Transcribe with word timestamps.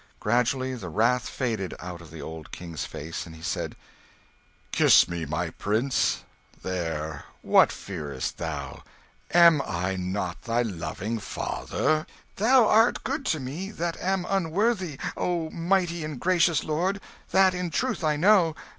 Gradually 0.19 0.73
the 0.73 0.89
wrath 0.89 1.29
faded 1.29 1.75
out 1.79 2.01
of 2.01 2.09
the 2.09 2.23
old 2.23 2.51
King's 2.51 2.85
face, 2.85 3.27
and 3.27 3.35
he 3.35 3.43
said 3.43 3.75
"Kiss 4.71 5.07
me, 5.07 5.27
my 5.27 5.51
prince. 5.51 6.23
There... 6.63 7.25
what 7.43 7.71
fearest 7.71 8.39
thou? 8.39 8.81
Am 9.31 9.61
I 9.61 9.95
not 9.97 10.41
thy 10.41 10.63
loving 10.63 11.19
father?" 11.19 12.07
"Thou 12.37 12.67
art 12.67 13.03
good 13.03 13.27
to 13.27 13.39
me 13.39 13.69
that 13.69 13.95
am 13.97 14.25
unworthy, 14.27 14.97
O 15.15 15.51
mighty 15.51 16.03
and 16.03 16.19
gracious 16.19 16.63
lord: 16.63 16.99
that 17.29 17.53
in 17.53 17.69
truth 17.69 18.03
I 18.03 18.15
know. 18.15 18.55